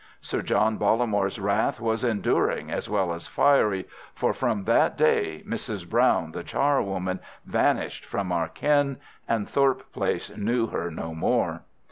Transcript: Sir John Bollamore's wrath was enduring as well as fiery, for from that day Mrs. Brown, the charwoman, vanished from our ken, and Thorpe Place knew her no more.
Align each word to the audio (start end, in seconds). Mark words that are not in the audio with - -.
Sir 0.19 0.41
John 0.41 0.79
Bollamore's 0.79 1.37
wrath 1.37 1.79
was 1.79 2.03
enduring 2.03 2.71
as 2.71 2.89
well 2.89 3.13
as 3.13 3.27
fiery, 3.27 3.87
for 4.15 4.33
from 4.33 4.63
that 4.63 4.97
day 4.97 5.43
Mrs. 5.47 5.87
Brown, 5.87 6.31
the 6.31 6.41
charwoman, 6.43 7.19
vanished 7.45 8.03
from 8.05 8.31
our 8.31 8.47
ken, 8.49 8.97
and 9.27 9.47
Thorpe 9.47 9.93
Place 9.93 10.35
knew 10.35 10.65
her 10.69 10.89
no 10.89 11.13
more. 11.13 11.61